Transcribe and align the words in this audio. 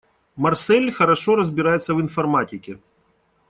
Марсель 0.35 0.91
хорошо 0.91 1.35
разбирается 1.35 1.93
в 1.93 2.01
информатике. 2.01 2.79